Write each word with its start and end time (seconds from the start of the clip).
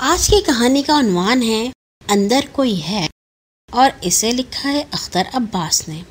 آج 0.00 0.28
کی 0.28 0.40
کہانی 0.46 0.82
کا 0.82 0.98
عنوان 0.98 1.42
ہے، 1.42 1.70
اندر 2.08 2.40
کوئی 2.52 2.82
ہے۔ 2.82 3.08
اور 3.70 3.90
اسے 4.00 4.32
لکھا 4.32 4.72
ہے 4.72 4.84
اختر 4.90 5.22
عباس 5.32 5.88
نے۔ 5.88 6.02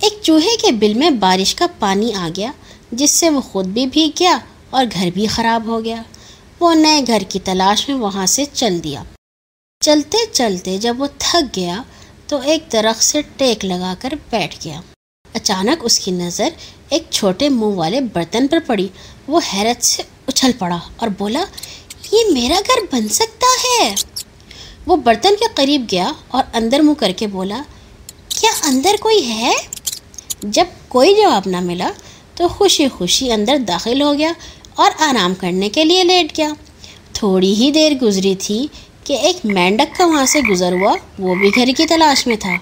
ایک 0.00 0.12
چوہے 0.22 0.56
کے 0.56 0.72
بل 0.72 0.94
میں 0.94 1.10
بارش 1.10 1.54
کا 1.54 1.66
پانی 1.78 2.14
آ 2.14 2.28
گیا، 2.36 2.52
جس 2.92 3.10
سے 3.10 3.30
وہ 3.30 3.40
خود 3.40 3.66
بھی 3.66 3.86
بھیگ 3.86 4.10
گیا 4.18 4.38
اور 4.70 4.84
گھر 4.92 5.10
بھی 5.14 5.26
خراب 5.26 5.66
ہو 5.66 5.84
گیا۔ 5.84 6.02
وہ 6.60 6.74
نئے 6.74 7.02
گھر 7.06 7.22
کی 7.28 7.38
تلاش 7.38 7.88
میں 7.88 7.96
وہاں 7.96 8.26
سے 8.26 8.44
چل 8.52 8.84
دیا۔ 8.84 9.02
چلتے 9.80 10.18
چلتے 10.32 10.78
جب 10.78 10.94
وہ 10.98 11.06
تھک 11.18 11.56
گیا، 11.56 11.82
تو 12.26 12.40
ایک 12.40 12.64
درخت 12.72 13.02
سے 13.02 13.22
ٹیک 13.36 13.64
لگا 13.64 13.94
کر 13.98 14.12
بیٹھ 14.30 14.64
گیا۔ 14.64 14.80
اچانک 15.34 15.78
اس 15.82 16.00
کی 16.00 16.10
نظر 16.10 16.48
ایک 16.88 17.02
چھوٹے 17.10 17.48
منہ 17.48 17.74
والے 17.74 18.00
برتن 18.00 18.48
پر 18.48 18.58
پڑی۔ 18.66 18.88
وہ 19.26 19.40
حیرت 19.52 19.84
سے 19.84 20.02
اچھل 20.26 20.50
پڑا 20.58 20.78
اور 20.96 21.08
بولا 21.18 21.44
یہ 22.12 22.32
میرا 22.32 22.60
گھر 22.66 22.80
بن 22.92 23.08
سکتا 23.08 23.46
ہے؟ 23.64 23.94
وہ 24.86 24.96
برتن 24.96 25.34
کے 25.40 25.44
قریب 25.54 25.86
گیا 25.92 26.12
اور 26.28 26.44
اندر 26.52 26.80
منہ 26.80 26.94
کر 26.94 27.12
کے 27.16 27.26
بولا، 27.26 27.62
کیا 28.28 28.50
اندر 28.62 28.96
کوئی 29.00 29.28
ہے؟ 29.28 29.52
جب 30.42 30.64
کوئی 30.88 31.14
جواب 31.14 31.42
نہ 31.46 31.60
ملا 31.60 31.90
تو 32.34 32.48
خوشی 32.48 32.88
خوشی 32.88 33.32
اندر 33.32 33.56
داخل 33.58 34.02
ہو 34.02 34.14
گیا 34.18 34.32
اور 34.74 34.90
آرام 34.98 35.34
کرنے 35.34 35.68
کے 35.68 35.84
لیے 35.84 36.04
لیٹ 36.04 36.36
گیا۔ 36.36 36.52
تھوڑی 37.12 37.54
ہی 37.54 37.70
دیر 37.70 37.92
گزری 37.92 38.34
تھی 38.34 38.66
کہ 39.04 39.12
ایک 39.12 39.36
مینڈک 39.44 39.96
کا 39.96 40.06
وہاں 40.06 40.26
سے 40.26 40.40
گزر 40.40 40.72
ہوا، 40.72 40.94
وہ 41.18 41.34
بھی 41.34 41.50
گھر 41.54 41.68
کی 41.76 41.86
تلاش 41.86 42.26
میں 42.26 42.36
تھا۔ 42.36 42.56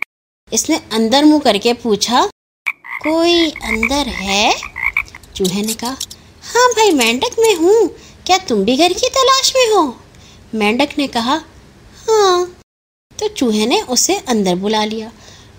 اس 0.51 0.71
نے 0.71 0.77
اندر 0.91 1.23
منہ 1.23 1.38
کر 1.38 1.57
کے 1.62 1.74
پوچھا، 1.74 2.27
کوئی 3.02 3.51
اندر 3.62 4.07
ہے؟ 4.21 4.51
چوہے 5.33 5.62
نے 5.62 5.73
کہا 5.73 5.95
ہاں 6.55 6.69
بھائی، 6.74 6.91
مینڈک 6.93 7.38
میں 7.38 7.55
ہوں۔ 7.55 7.88
کیا 8.28 8.38
تم 8.46 8.62
بھی 8.62 8.78
گھر 8.78 8.92
کی 9.00 9.10
تلاش 9.10 9.55
میں 9.55 9.77
ہو؟ 9.77 9.92
مینڈک 10.52 10.98
نے 10.98 11.06
کہا 11.06 11.38
ہاں۔ 12.09 12.45
تو 13.16 13.28
چوہے 13.34 13.66
نے 13.66 13.80
اسے 13.88 14.16
اندر 14.26 14.54
بلا 14.54 14.85
لیا۔ 14.85 15.09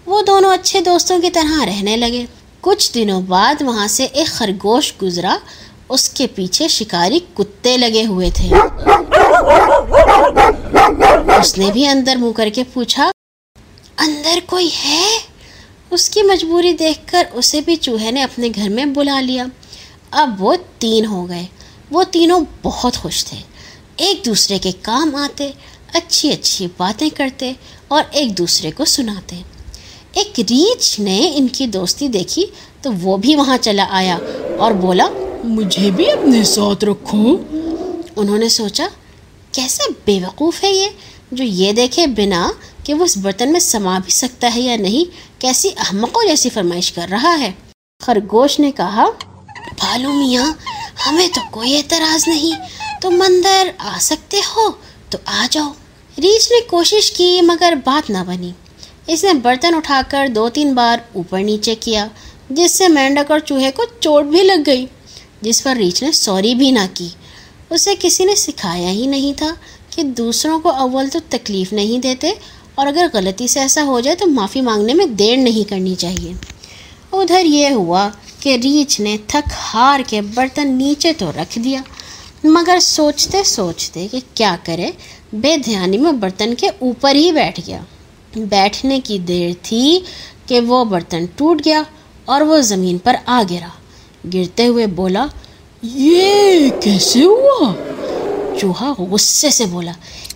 وہ 0.06 0.22
دونوں 0.22 0.53
اچھے 0.53 0.81
دوستوں 0.81 1.22
کی 1.22 1.30
طرح 1.30 1.66
رہنے 1.66 1.98
لگے۔ 1.98 2.26
کچھ 2.61 2.94
دنوں 2.94 3.22
بعد 3.22 3.61
وہاں 3.61 3.88
سے 3.88 4.03
ایک 4.03 4.28
خرگوش 4.28 4.94
گزرا۔ 5.02 5.38
اس 5.89 6.09
کے 6.09 6.28
پیچھے 6.28 6.67
شکاری 6.67 7.20
کتے 7.34 7.78
لگے 7.78 8.06
ہوئے 8.06 8.30
تھے۔ 8.30 8.50
اس 11.42 11.58
نے 11.58 11.72
بھی 11.72 11.88
اندر 11.88 12.16
منہ 12.16 12.31
کر 12.31 12.50
کے 12.54 12.64
پوچھا، 12.73 13.11
اندر 13.98 14.39
کوئی 14.45 14.70
ہے؟ 14.83 15.20
اس 15.92 16.09
کی 16.09 16.22
مجبوری 16.22 16.73
دیکھ 16.73 17.00
کر 17.06 17.23
اسے 17.33 17.61
بھی 17.61 17.76
چوہے 17.76 18.11
نے 18.11 18.23
اپنے 18.23 18.50
گھر 18.56 18.70
میں 18.70 18.86
بلا 18.86 19.22
لیا۔ 19.22 19.45
اب 20.11 20.44
وہ 20.44 20.56
تین 20.80 21.06
ہو 21.06 21.30
گئے۔ 21.30 21.45
وہ 21.92 22.04
تینوں 22.12 22.42
بہت 22.64 22.98
خوش 22.98 23.26
تھے۔ 23.26 23.38
ایک 23.98 24.26
دوسرے 24.26 24.59
کے 24.59 24.72
کام 24.82 25.16
آتے 25.16 25.52
اچھی 25.94 26.32
اچھی 26.32 26.68
باتیں 26.78 27.09
کرتے 27.09 27.54
اور 27.88 28.04
ایک 28.12 28.38
دوسرے 28.38 28.72
کو 28.72 28.86
سناتے۔ 28.86 29.42
ایک 30.12 30.40
ریچھ 30.40 31.00
نے 31.00 31.32
ان 31.36 31.48
کی 31.48 31.67
دوستی 31.67 32.08
دیکھی 32.08 32.45
تو 32.82 32.90
وہ 33.02 33.17
بھی 33.17 33.36
وہاں 33.36 33.58
چلا 33.62 33.86
آیا 33.90 34.17
اور 34.60 34.72
بولا 34.72 35.08
مجھے 35.44 35.92
بھی 35.92 36.12
اپنے 36.12 36.44
ساتھ 36.44 36.86
رکھو۔ 36.86 37.38
انہوں 38.16 38.38
نے 38.38 38.50
سوچا 38.50 38.88
کیسے 39.52 39.84
بے 40.06 40.20
وقوف 40.26 40.64
ہے 40.64 40.72
یہ 40.72 40.88
جو 41.32 41.44
یہ 41.44 41.72
دیکھے 41.73 42.08
بنا 42.08 42.52
کہ 42.84 42.94
وہ 42.94 43.04
اس 43.04 43.17
برتن 43.17 43.52
میں 43.52 43.60
سما 43.60 44.00
بھی 44.00 44.12
سکتا 44.12 44.52
ہے 44.56 44.62
یا 44.62 44.76
نہیں 44.76 45.40
کیسی 45.42 45.70
احمقوں 45.78 46.28
جیسی 46.28 46.50
فرمائش 46.50 46.92
کر 46.92 47.08
رہا 47.12 47.40
ہے۔ 47.40 47.52
خرگوش 48.04 48.60
نے 48.60 48.72
کہا 48.72 49.06
بھالو 49.78 50.12
میاں 50.12 50.54
ہمیں 51.05 51.28
تو 51.33 51.42
کوئی 51.52 51.75
اعتراض 51.78 52.28
نہیں۔ 52.28 52.55
تم 53.02 53.22
اندر 53.28 53.67
آ 53.78 53.97
سکتے 54.02 54.39
ہو، 54.55 54.69
تو 55.09 55.17
آ 55.25 55.45
جاؤ۔ 55.52 55.72
ریچھ 56.17 56.52
نے 56.52 56.59
کوشش 56.67 57.11
کی، 57.11 57.42
مگر 57.42 57.73
بات 57.86 58.09
نہ 58.09 58.23
بنی۔ 58.28 58.52
اس 59.08 59.23
نے 59.23 59.33
برتن 59.33 59.75
اٹھا 59.75 60.02
کر 60.09 60.27
دو 60.36 60.47
تین 60.50 60.73
بار 60.73 60.97
اوپر 61.14 61.39
نیچے 61.39 61.75
کیا، 61.75 62.08
جس 62.49 62.71
سے 62.71 62.88
مینڈک 62.88 63.32
اور 63.32 63.39
چوہے 63.39 63.71
کو 63.71 63.83
چوٹ 63.99 64.26
بھی 64.26 64.42
لگ 64.43 64.61
گئی، 64.65 64.86
جس 65.42 65.64
پر 65.64 65.76
ریچھ 65.76 66.04
نے 66.04 66.11
سوری 66.11 66.54
بھی 66.55 66.71
نہ 66.71 66.86
کی۔ 66.93 67.08
اسے 67.70 67.93
کسی 67.99 68.26
نے 68.26 68.36
سکھایا 68.36 68.89
ہی 68.89 69.05
نہیں 69.08 69.33
تھا 69.38 69.54
کہ 69.89 70.04
دوسروں 70.04 70.59
کو 70.59 70.70
اول 70.71 71.09
تو 71.09 71.20
تکلیف 71.30 71.73
نہیں 71.73 71.99
دیتے، 71.99 72.33
اور 72.76 72.88
اگر 72.88 73.08
غلطی 73.14 73.48
سے 73.48 73.59
ایسا 73.59 73.83
ہو 73.83 73.99
جائے 73.99 74.15
تو 74.15 74.27
معافی 74.27 74.61
مانگنے 74.61 74.93
میں 74.93 75.05
دیر 75.05 75.38
نہیں 75.38 75.70
کرنی 75.70 75.95
چاہیے۔ 75.95 76.33
ادھر 77.11 77.45
یہ 77.45 77.70
ہوا 77.70 78.09
کہ 78.39 78.58
ریچھ 78.64 79.02
نے 79.02 79.17
تھک 79.27 79.50
ہار 79.73 80.00
کے 80.08 80.22
برتن 80.22 80.72
نیچے 80.72 81.14
تو 81.14 81.32
رکھ 81.32 81.60
دیا، 81.60 81.82
مگر 82.44 82.77
سوچتے 82.82 83.44
سوچتے 83.44 84.08
کہ 84.11 84.20
کیا 84.33 84.55
کرے، 84.64 84.92
بے 85.33 85.58
دھیانی 85.58 85.98
میں 85.98 86.11
برتن 86.11 86.54
کے 86.54 86.70
اوپر 86.80 87.16
ہی 87.16 87.32
بیٹھ 87.32 87.60
گیا۔ 87.67 87.80
بیٹھنے 88.36 89.00
کی 89.04 89.20
دیر 89.20 89.52
تھی 89.61 90.00
کہ 90.45 90.60
وہ 90.60 90.83
برتن 90.86 91.26
ٹوٹ 91.36 91.61
گیا 91.66 91.82
اور 92.26 92.42
وہ 92.42 92.61
زمین 92.61 92.98
پر 92.98 93.16
آ 93.26 93.44
گرا۔ 93.50 93.67
گرتے 94.33 94.67
ہوئے 94.67 94.88
بولا، 94.88 95.26
یہ 95.83 96.70
کیسے 96.82 97.23
ہوا؟ 97.23 97.73
چوہا 98.60 98.94
غصے 98.98 99.50
سے 99.50 99.66
بولا، 99.66 99.92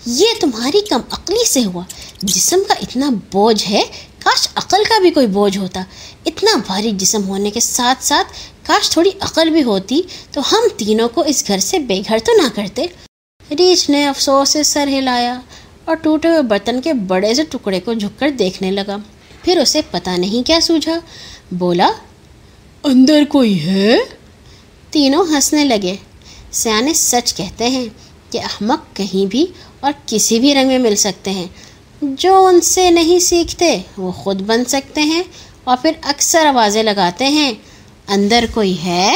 یہ 0.06 0.28
تمہاری 0.40 0.82
کم 0.82 1.02
عقلی 1.12 1.46
سے 1.46 1.66
ہوا۔ 1.66 1.84
جسم 2.22 2.60
کا 2.68 2.74
اتنا 2.82 3.10
بوجھ 3.32 3.70
ہے 3.70 3.84
کاش 4.24 4.48
عقل 4.56 4.84
کا 4.90 5.00
بھی 5.00 5.10
کوئی 5.10 5.28
بوجھ 5.28 5.58
ہوتا۔ 5.58 5.84
اتنا 6.26 6.52
بھاری 6.66 6.92
جسم 6.92 7.28
ہونے 7.28 7.52
کے 7.52 7.60
ساتھ 7.60 8.04
ساتھ 8.06 8.28
کاش 8.68 8.90
تھوڑی 8.90 9.10
عقل 9.20 9.50
بھی 9.50 9.64
ہوتی 9.64 10.02
تو 10.32 10.42
ہم 10.52 10.60
تینوں 10.78 11.10
کو 11.10 11.22
اس 11.22 11.44
گھر 11.48 11.60
سے 11.60 11.80
بے 11.80 12.02
گھر 12.08 12.18
تو 12.26 12.32
نہ 12.42 12.48
کرتے۔ 12.56 12.86
ریچھ 13.52 13.92
نے 13.92 14.08
افسوس 14.08 14.50
سے 14.50 14.64
سر 14.64 14.88
ہلایا 14.88 15.40
اور 15.86 15.96
ٹوٹے 15.96 16.28
ہوئے 16.28 16.42
برتن 16.42 16.82
کے 16.82 16.94
بڑے 16.94 17.34
سے 17.34 17.44
ٹکڑے 17.44 17.80
کو 17.80 17.94
جھک 17.94 18.20
کر 18.20 18.30
دیکھنے 18.30 18.72
لگا۔ 18.72 18.98
پھر 19.44 19.58
اسے 19.58 19.82
پتہ 19.92 20.10
نہیں 20.10 20.48
کیا 20.48 20.60
سوجھا۔ 20.62 21.00
بولا 21.52 21.92
اندر 22.84 23.24
کوئی 23.30 23.66
ہے؟ 23.66 23.98
تینوں 24.90 25.24
ہنسنے 25.24 25.66
لگے۔ 25.66 25.96
سیانے 26.52 26.94
سچ 26.94 27.36
کہتے 27.36 27.68
ہیں 27.68 27.86
کہ 28.30 28.38
احمق 28.38 28.96
کہیں 28.96 29.26
بھی 29.26 29.46
اور 29.80 29.92
کسی 30.06 30.40
بھی 30.40 30.56
رنگ 30.56 30.68
میں 30.68 30.80
مل 30.80 30.96
سکتے 30.96 31.32
ہیں۔ 31.32 31.48
جو 32.18 32.46
ان 32.46 32.62
سے 32.62 32.90
نہیں 32.90 33.20
سیکھتے 33.20 33.78
وہ 33.98 34.12
خود 34.12 34.42
بن 34.42 34.66
سکتے 34.66 35.02
ہیں 35.02 35.24
اور 35.64 35.78
پھر 35.82 35.92
اکثر 36.04 36.46
آوازیں 36.46 36.84
لگاتے 36.84 37.28
ہیں 37.28 37.54
اندر 38.08 38.46
کوئی 38.54 38.76
ہے؟ 38.86 39.16